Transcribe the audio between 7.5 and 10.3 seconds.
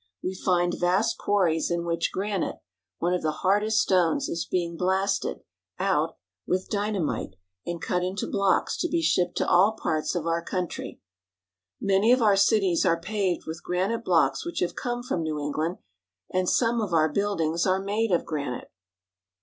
and cut into blocks, to be shipped to all parts of